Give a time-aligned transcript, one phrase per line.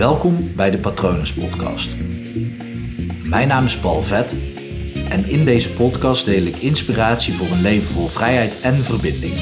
[0.00, 1.96] Welkom bij de Patronus Podcast.
[3.22, 4.36] Mijn naam is Paul Vet
[5.08, 9.34] en in deze podcast deel ik inspiratie voor een leven vol vrijheid en verbinding.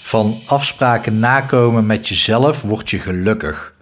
[0.00, 3.74] Van afspraken nakomen met jezelf word je gelukkig.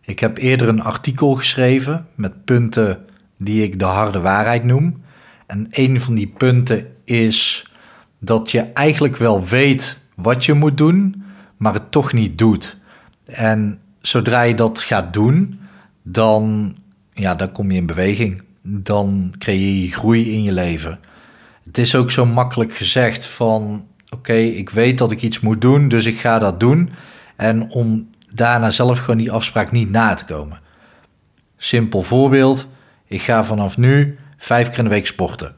[0.00, 3.04] Ik heb eerder een artikel geschreven met punten
[3.36, 5.02] die ik de harde waarheid noem.
[5.46, 7.70] En een van die punten is
[8.18, 11.24] dat je eigenlijk wel weet wat je moet doen,
[11.56, 12.76] maar het toch niet doet.
[13.24, 15.60] En zodra je dat gaat doen,
[16.02, 16.74] dan,
[17.12, 18.42] ja, dan kom je in beweging.
[18.62, 20.98] Dan creëer je groei in je leven.
[21.64, 25.88] Het is ook zo makkelijk gezegd van, oké, ik weet dat ik iets moet doen,
[25.88, 26.90] dus ik ga dat doen.
[27.36, 30.60] En om daarna zelf gewoon die afspraak niet na te komen.
[31.56, 32.68] Simpel voorbeeld,
[33.06, 35.54] ik ga vanaf nu vijf keer in de week sporten.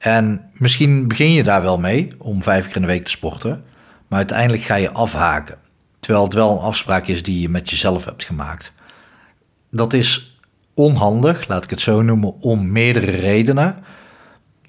[0.00, 3.64] En misschien begin je daar wel mee om vijf keer in de week te sporten,
[4.08, 5.58] maar uiteindelijk ga je afhaken.
[5.98, 8.72] Terwijl het wel een afspraak is die je met jezelf hebt gemaakt.
[9.70, 10.38] Dat is
[10.74, 13.76] onhandig, laat ik het zo noemen, om meerdere redenen.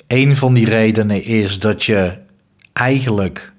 [0.07, 2.17] Een van die redenen is dat je
[2.73, 3.53] eigenlijk,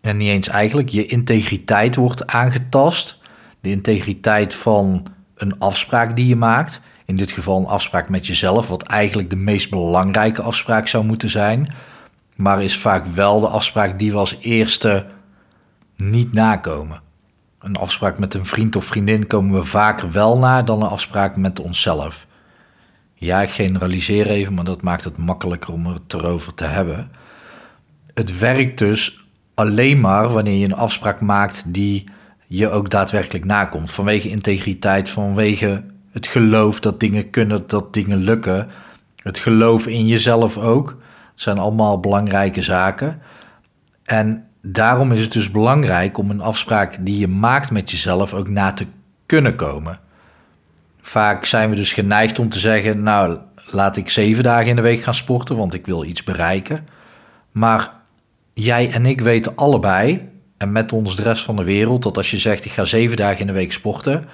[0.00, 3.18] en niet eens eigenlijk, je integriteit wordt aangetast.
[3.60, 6.80] De integriteit van een afspraak die je maakt.
[7.04, 11.30] In dit geval een afspraak met jezelf, wat eigenlijk de meest belangrijke afspraak zou moeten
[11.30, 11.72] zijn.
[12.36, 15.06] Maar is vaak wel de afspraak die we als eerste
[15.96, 17.00] niet nakomen.
[17.58, 21.36] Een afspraak met een vriend of vriendin komen we vaker wel na dan een afspraak
[21.36, 22.26] met onszelf.
[23.14, 27.10] Ja, ik generaliseer even, maar dat maakt het makkelijker om het erover te hebben.
[28.14, 32.04] Het werkt dus alleen maar wanneer je een afspraak maakt die
[32.46, 33.90] je ook daadwerkelijk nakomt.
[33.90, 35.84] Vanwege integriteit, vanwege
[36.14, 38.68] het geloof dat dingen kunnen, dat dingen lukken.
[39.16, 40.86] Het geloof in jezelf ook.
[40.86, 40.96] Dat
[41.34, 43.20] zijn allemaal belangrijke zaken.
[44.04, 48.48] En daarom is het dus belangrijk om een afspraak die je maakt met jezelf ook
[48.48, 48.86] na te
[49.26, 49.98] kunnen komen.
[51.00, 53.38] Vaak zijn we dus geneigd om te zeggen: Nou,
[53.70, 56.86] laat ik zeven dagen in de week gaan sporten, want ik wil iets bereiken.
[57.52, 57.92] Maar
[58.52, 62.30] jij en ik weten allebei, en met ons de rest van de wereld, dat als
[62.30, 64.28] je zegt: Ik ga zeven dagen in de week sporten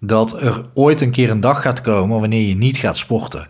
[0.00, 3.48] dat er ooit een keer een dag gaat komen wanneer je niet gaat sporten.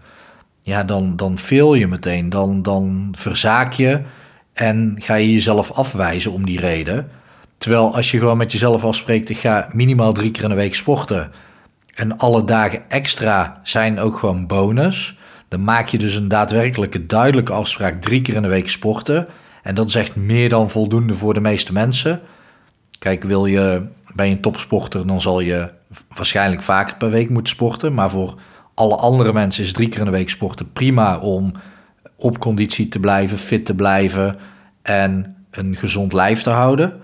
[0.62, 2.28] Ja, dan, dan veel je meteen.
[2.28, 4.00] Dan, dan verzaak je
[4.52, 7.10] en ga je jezelf afwijzen om die reden.
[7.58, 10.74] Terwijl als je gewoon met jezelf afspreekt, ik ga minimaal drie keer in de week
[10.74, 11.32] sporten.
[11.94, 15.18] En alle dagen extra zijn ook gewoon bonus.
[15.48, 19.26] Dan maak je dus een daadwerkelijke duidelijke afspraak drie keer in de week sporten.
[19.62, 22.20] En dat is echt meer dan voldoende voor de meeste mensen.
[22.98, 23.82] Kijk, wil je,
[24.16, 25.70] ben je een topsporter, dan zal je
[26.14, 27.94] waarschijnlijk vaker per week moeten sporten.
[27.94, 28.38] Maar voor
[28.74, 31.52] alle andere mensen is drie keer in de week sporten prima om
[32.16, 34.36] op conditie te blijven, fit te blijven
[34.82, 37.00] en een gezond lijf te houden.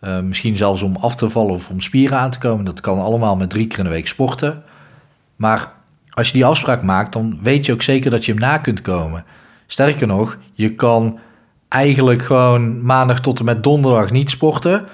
[0.00, 2.64] Uh, misschien zelfs om af te vallen of om spieren aan te komen.
[2.64, 4.62] Dat kan allemaal met drie keer in de week sporten.
[5.36, 5.72] Maar
[6.10, 8.80] als je die afspraak maakt, dan weet je ook zeker dat je hem na kunt
[8.80, 9.24] komen.
[9.66, 11.18] Sterker nog, je kan
[11.68, 14.84] eigenlijk gewoon maandag tot en met donderdag niet sporten.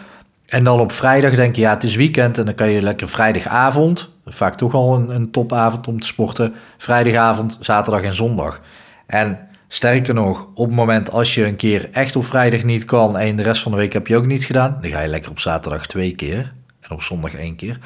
[0.53, 3.09] En dan op vrijdag denk je, ja, het is weekend en dan kan je lekker
[3.09, 8.61] vrijdagavond, vaak toch al een, een topavond om te sporten, vrijdagavond, zaterdag en zondag.
[9.07, 13.19] En sterker nog, op het moment als je een keer echt op vrijdag niet kan
[13.19, 15.31] en de rest van de week heb je ook niet gedaan, dan ga je lekker
[15.31, 17.79] op zaterdag twee keer en op zondag één keer.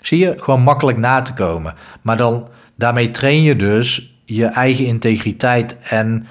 [0.00, 1.74] Zie je, gewoon makkelijk na te komen.
[2.02, 6.26] Maar dan, daarmee train je dus je eigen integriteit en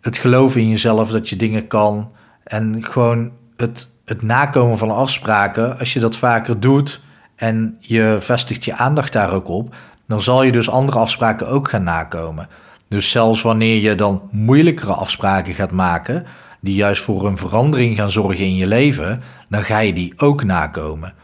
[0.00, 2.12] het geloven in jezelf dat je dingen kan
[2.44, 7.00] en gewoon het het nakomen van afspraken, als je dat vaker doet
[7.36, 9.74] en je vestigt je aandacht daar ook op,
[10.06, 12.48] dan zal je dus andere afspraken ook gaan nakomen.
[12.88, 16.26] Dus zelfs wanneer je dan moeilijkere afspraken gaat maken,
[16.60, 20.44] die juist voor een verandering gaan zorgen in je leven, dan ga je die ook
[20.44, 21.14] nakomen.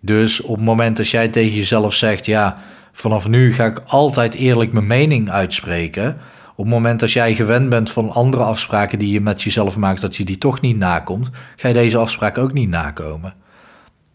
[0.00, 2.58] Dus op het moment dat jij tegen jezelf zegt: Ja,
[2.92, 6.16] vanaf nu ga ik altijd eerlijk mijn mening uitspreken
[6.54, 10.00] op het moment dat jij gewend bent van andere afspraken die je met jezelf maakt,
[10.00, 13.34] dat je die toch niet nakomt, ga je deze afspraak ook niet nakomen.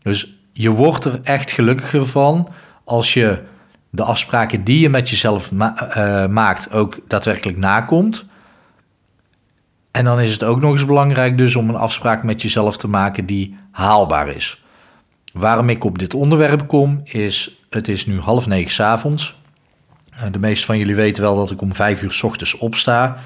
[0.02, 2.50] Dus je wordt er echt gelukkiger van
[2.84, 3.42] als je
[3.90, 8.26] de afspraken die je met jezelf eh, maakt ook daadwerkelijk nakomt.
[9.92, 12.88] En dan is het ook nog eens belangrijk dus om een afspraak met jezelf te
[12.88, 14.64] maken die haalbaar is.
[15.34, 19.40] Waarom ik op dit onderwerp kom is, het is nu half negen s avonds.
[20.18, 23.18] Eh, de meeste van jullie weten wel dat ik om vijf uur s ochtends opsta.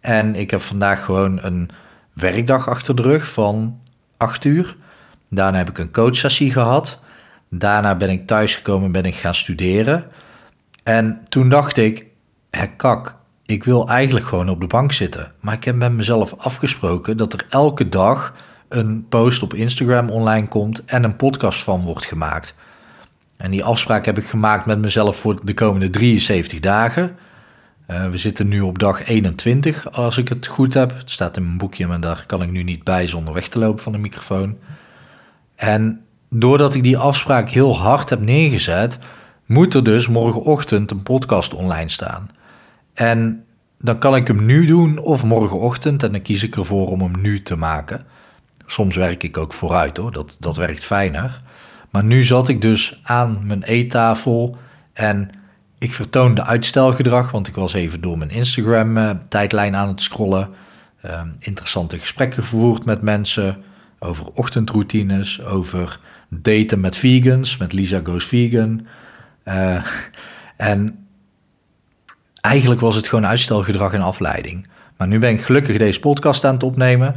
[0.00, 1.70] En ik heb vandaag gewoon een
[2.12, 3.80] werkdag achter de rug van
[4.16, 4.76] acht uur.
[5.30, 6.98] Daarna heb ik een coachsessie gehad.
[7.50, 10.04] Daarna ben ik thuisgekomen en ben ik gaan studeren.
[10.82, 12.06] En toen dacht ik,
[12.76, 15.32] kak, ik wil eigenlijk gewoon op de bank zitten.
[15.40, 18.34] Maar ik heb met mezelf afgesproken dat er elke dag
[18.68, 22.54] een post op Instagram online komt en een podcast van wordt gemaakt.
[23.44, 27.16] En die afspraak heb ik gemaakt met mezelf voor de komende 73 dagen.
[27.90, 30.96] Uh, we zitten nu op dag 21, als ik het goed heb.
[30.96, 33.58] Het staat in mijn boekje, maar daar kan ik nu niet bij zonder weg te
[33.58, 34.56] lopen van de microfoon.
[35.54, 36.00] En
[36.30, 38.98] doordat ik die afspraak heel hard heb neergezet,
[39.46, 42.30] moet er dus morgenochtend een podcast online staan.
[42.94, 43.44] En
[43.78, 47.20] dan kan ik hem nu doen of morgenochtend en dan kies ik ervoor om hem
[47.20, 48.06] nu te maken.
[48.66, 51.42] Soms werk ik ook vooruit hoor, dat, dat werkt fijner.
[51.94, 54.56] Maar nu zat ik dus aan mijn eettafel
[54.92, 55.30] en
[55.78, 60.48] ik vertoonde uitstelgedrag, want ik was even door mijn Instagram-tijdlijn aan het scrollen.
[61.04, 63.62] Uh, interessante gesprekken gevoerd met mensen
[63.98, 68.86] over ochtendroutines, over daten met vegans, met Lisa Goes Vegan.
[69.44, 69.84] Uh,
[70.56, 71.06] en
[72.40, 74.66] eigenlijk was het gewoon uitstelgedrag en afleiding.
[74.96, 77.14] Maar nu ben ik gelukkig deze podcast aan het opnemen.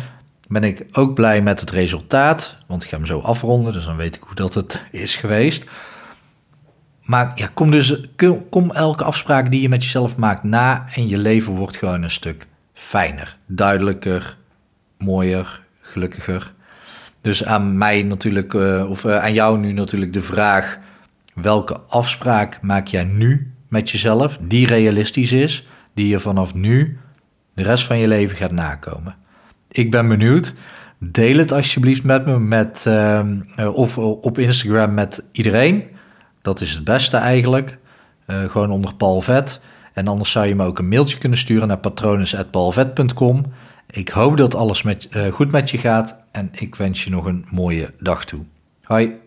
[0.47, 3.97] Ben ik ook blij met het resultaat, want ik ga hem zo afronden, dus dan
[3.97, 5.63] weet ik hoe dat het is geweest.
[7.03, 8.07] Maar ja, kom dus
[8.49, 12.11] kom elke afspraak die je met jezelf maakt na en je leven wordt gewoon een
[12.11, 14.38] stuk fijner, duidelijker,
[14.97, 16.53] mooier, gelukkiger.
[17.21, 20.77] Dus aan mij natuurlijk, uh, of uh, aan jou nu natuurlijk de vraag:
[21.33, 27.00] welke afspraak maak jij nu met jezelf die realistisch is, die je vanaf nu
[27.53, 29.15] de rest van je leven gaat nakomen?
[29.71, 30.53] Ik ben benieuwd.
[30.99, 33.21] Deel het alsjeblieft met me met, uh,
[33.73, 35.83] of op Instagram met iedereen.
[36.41, 37.77] Dat is het beste eigenlijk.
[38.27, 39.61] gewoon onder Paul Vet.
[39.93, 43.45] En anders zou je me ook een mailtje kunnen sturen naar patronus.paulvet.com.
[43.89, 47.45] Ik hoop dat alles met, goed met je gaat en ik wens je nog een
[47.49, 48.41] mooie dag toe.
[48.83, 49.26] Hoi.